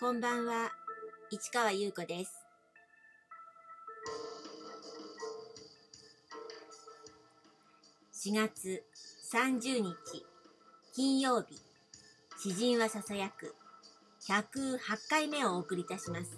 [0.00, 0.72] こんばんは、
[1.30, 2.32] 市川優子です。
[8.14, 8.82] 4月
[9.30, 9.92] 30日、
[10.94, 11.60] 金曜日、
[12.38, 13.54] 詩人はささやく
[14.26, 14.78] 108
[15.10, 16.30] 回目をお送りいたします。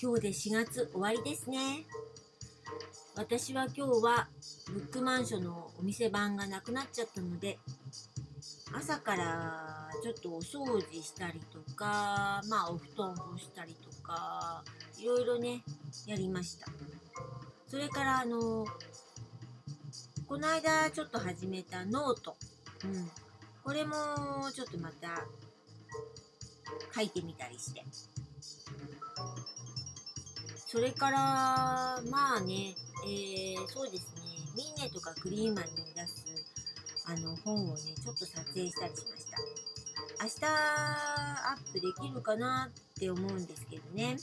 [0.00, 1.86] 今日で4月終わりですね。
[3.16, 4.28] 私は今日は
[4.72, 7.58] ブックマンションのお店番がなくなっちゃったので、
[8.72, 14.62] 朝からちょっとお掃除したりとか、まあお布団干したりとか、
[14.98, 15.62] いろいろね、
[16.06, 16.66] やりました。
[17.66, 18.64] それからあの、
[20.26, 22.36] この間ちょっと始めたノート。
[22.84, 23.10] うん。
[23.64, 23.94] これも
[24.54, 25.24] ちょっとまた
[26.94, 27.84] 書いてみたりして。
[30.66, 31.18] それから、
[32.10, 34.22] まあね、えー、そうですね、
[34.56, 36.29] ミーネとかクリーマンに出す
[37.10, 39.38] あの本をね、ちょっと撮影したりしました。
[40.22, 44.16] 明日アップできるかなって思うんですけどね。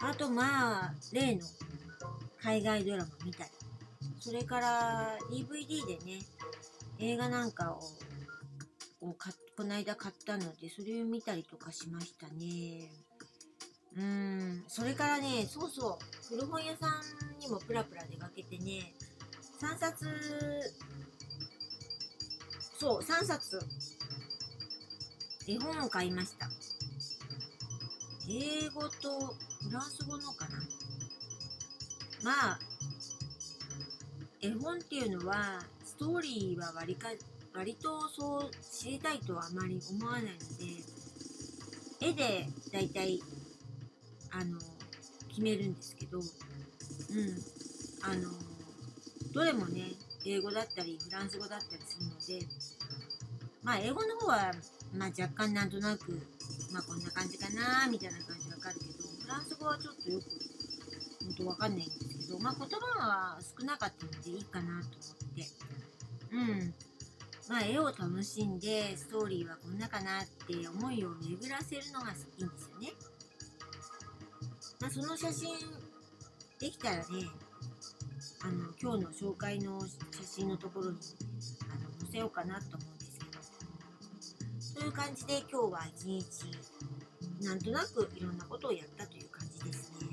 [0.00, 1.42] あとまあ、例の
[2.42, 3.50] 海外ドラマ見たり、
[4.18, 6.22] それから DVD でね、
[6.98, 12.90] 映画なんかををかこの間買ったので、それを見たりとかしましたね。
[13.96, 18.92] うん、それからね、そうそう、古本屋さんにもプラプラ出かけてね、
[19.64, 20.06] 3冊、
[22.78, 23.58] そう、3冊、
[25.48, 26.50] 絵本を買いました。
[28.28, 30.58] 英語とフランス語のかな。
[32.22, 32.58] まあ、
[34.42, 37.08] 絵本っていうのは、ストーリーは割か
[37.54, 40.36] 割とそう知りたいとはあまり思わないので、
[42.06, 43.22] 絵でだいたい
[44.30, 44.58] あの
[45.28, 46.24] 決めるんですけど、うん、
[48.02, 48.53] あの
[49.32, 49.92] どれもね
[50.24, 52.46] 英語だったりフランス語だったりするので
[53.62, 54.52] まあ英語の方は、
[54.96, 56.12] まあ、若干なんとなく
[56.72, 60.24] まあこんな感じかなみたいな感じわかるけどフランス語はちょっとよく
[61.24, 65.46] 本当わかんないんですけどまあ言葉は少なかったのでいいかなと思って
[66.32, 66.74] うん
[67.48, 72.92] まあ絵を楽しんでストーリーはこんなかなって思いを巡らせるのがいいんですよね。
[74.80, 75.56] まあ、その写真
[76.58, 77.04] できたらね
[78.44, 79.96] あの今日の紹介の写
[80.36, 80.98] 真のところに
[81.62, 83.42] あの載せようかなと思うんですけど
[84.60, 86.26] そういう感じで今日は一日
[87.42, 90.08] なんとなくいろんなことをやったという感じですね。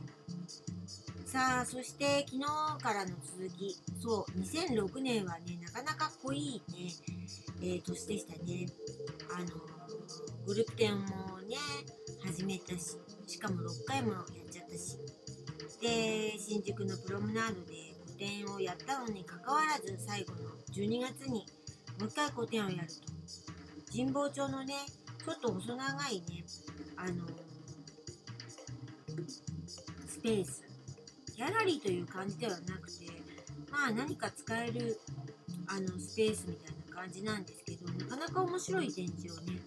[1.25, 2.45] さあそして昨日
[2.81, 3.75] からの続き。
[4.01, 6.89] そう2006年はねなかなか濃いね、
[7.61, 8.65] えー、年でしたね。
[9.35, 9.47] あの
[10.45, 11.05] グループ展も
[11.49, 11.57] ね
[12.25, 12.97] 始めたし
[13.27, 14.97] しかも6回もやっちゃったし。
[15.81, 17.90] で新宿のプロムナードで
[18.21, 21.43] 個展をやったのにかかわらず最後の12月に
[21.99, 22.93] もう一回個展をやると。
[23.91, 24.75] 神保町のね
[25.25, 26.43] ちょっと細長いね
[26.95, 27.25] あの
[30.07, 30.63] スペース。
[31.35, 33.07] ギャラリーという感じではなくて
[33.71, 34.99] まあ何か使える
[35.65, 39.57] あのスペースみたいな感じなんですけどなかなか面白い展示をね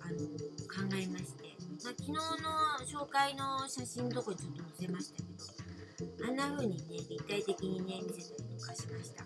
[0.00, 1.42] あの考えまして。
[1.84, 5.61] まあ、昨日の紹介の写真のとこにちょっと載せましたけど、
[6.26, 9.24] あんな風にね、立体的にね、見せたりとかしました。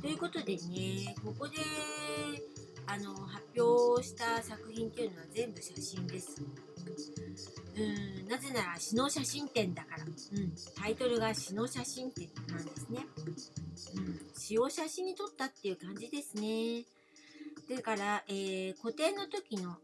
[0.00, 1.56] ということでね、ここで、
[2.86, 6.42] あの、発表した作品っていうのは全部写真です。
[7.76, 10.04] うん、なぜなら詩の写真展だから。
[10.04, 13.06] うん、タイトルが詩の写真展なんですね。
[13.94, 16.84] うん、詩を写真に撮ったっていう感じですね。
[17.74, 19.76] だから、えー、固定の時の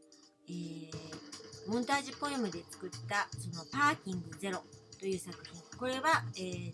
[0.49, 4.63] えー、モンタージュポエムで作ったそのパーキングゼロ
[5.07, 6.73] という作品これは、えー、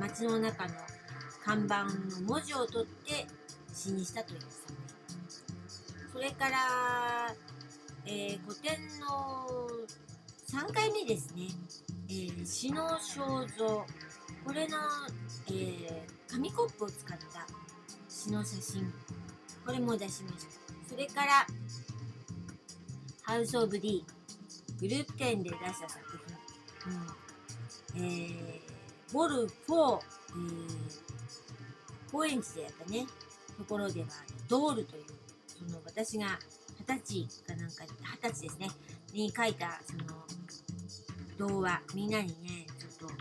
[0.00, 0.74] 街の中の
[1.44, 1.90] 看板の
[2.26, 3.24] 文字を取って
[3.72, 4.74] 詩にしたという作
[5.06, 6.12] 品。
[6.12, 6.58] それから、
[8.04, 9.46] えー、古典の
[10.50, 11.50] 3回目ですね、
[12.08, 13.86] えー、詩の肖像。
[14.44, 14.78] これの、
[15.46, 17.46] えー、紙コップを使った
[18.08, 18.92] 詩の写真。
[19.64, 20.90] これも出しました。
[20.90, 21.46] それから
[23.22, 24.02] ハウス・オブ・ディ
[24.80, 26.18] グループ展で出した作
[26.84, 27.21] 品、うん。
[27.96, 31.02] えー、ボルフ4、えー、
[32.10, 33.06] 高円寺でやったね、
[33.58, 34.06] ところでは、
[34.48, 35.04] ドールという、
[35.46, 36.38] その私が
[36.86, 38.68] 二十歳かなんか、二十歳ですね、
[39.12, 43.14] に書いた、その、童話、みんなにね、ちょっと、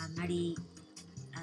[0.00, 0.56] あんまり、
[1.34, 1.38] あ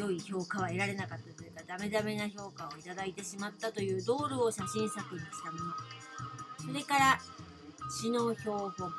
[0.00, 5.74] の、良い評価は得られなかったというか、ダメダメな評価をいただいてしまったというドールを写真作にしたもの。
[6.66, 7.20] それから、
[7.90, 8.92] 詩の標本、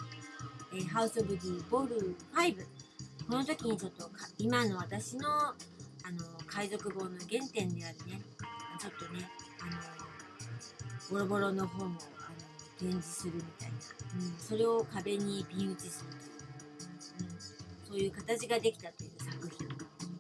[0.74, 2.56] えー、ハウス・オブ・ディ・ボール5。
[3.28, 4.10] この時にちょっと
[4.40, 5.54] 今の私のあ
[6.12, 8.22] の海賊本の原点であるね、
[8.80, 9.30] ちょっとね、
[9.62, 9.72] あの
[11.12, 12.00] ボロボロの本をあの
[12.80, 16.12] 展示するみたいな、うん、それを壁にピン打ちする
[17.90, 19.68] という、うん、そういう形ができたという作品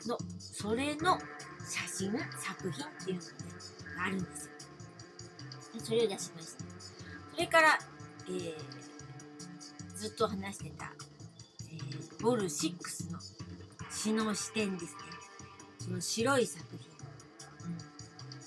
[0.08, 1.20] のそれの
[1.68, 3.24] 写真作品っていうの
[3.98, 4.52] が,、ね、あるんですよ。
[5.84, 6.64] それを出しました。
[7.34, 7.80] それから、
[8.28, 8.54] えー、
[10.04, 10.92] ずっと話してた、
[11.72, 12.50] えー、ボル6
[13.14, 13.20] の
[13.90, 15.00] 詩の視点ですね。
[15.80, 16.80] その白い作品、
[17.70, 17.78] うん、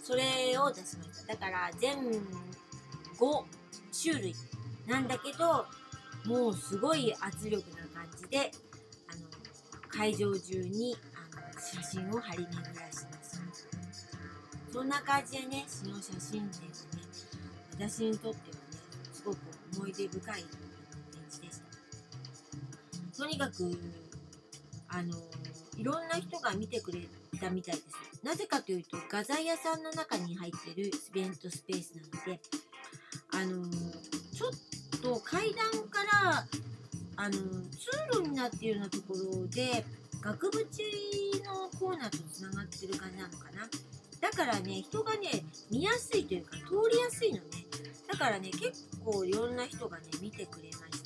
[0.04, 1.32] それを出しました。
[1.32, 3.44] だから全5
[4.02, 4.34] 種類
[4.86, 5.64] なんだけど
[6.26, 8.50] もうすごい圧力な感じで
[9.08, 9.22] あの
[9.88, 10.94] 会場中に
[11.32, 13.40] あの写真を張り巡らします。
[14.70, 16.76] そんな感じでね詩の写真展は
[17.80, 18.60] ね私にとってはね
[19.10, 19.38] すごく
[19.78, 20.44] 思い出深い
[23.16, 23.78] とにかく
[24.88, 25.14] あの
[25.76, 27.00] いろんな人が見てくれ
[27.40, 27.86] たみたいです。
[28.22, 32.40] なぜかというと画材屋さんの中に入ってるイベントスペースなので
[33.32, 33.68] あの
[34.32, 36.46] ちょっと階段から
[37.16, 37.40] あの通
[38.12, 39.84] 路になっているようなところで
[40.20, 43.68] 額縁のコーナーとつながってる感じなのかな。
[44.20, 47.42] だからね人がね見やすいというか通りやすいのね。
[48.08, 51.05] だからね結構いろんな人がね見てくれました。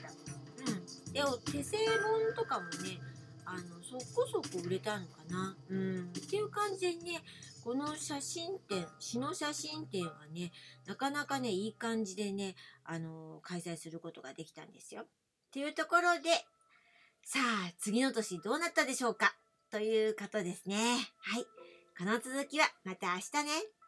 [1.25, 3.01] で手製本とかもね
[3.45, 5.57] あのそこそこ売れたのかな。
[5.69, 6.13] うん。
[6.17, 7.23] っていう感じでね
[7.65, 10.53] この写真展詩の写真展はね
[10.87, 15.03] なかなかねいい感じでねあの開催することができたんですよ。
[15.03, 15.07] っ
[15.53, 16.31] ていうところで
[17.25, 19.35] さあ次の年どうなったでしょうか？
[19.71, 20.77] ということですね。
[21.19, 21.45] はい。
[21.99, 23.80] この続きはまた明日ね。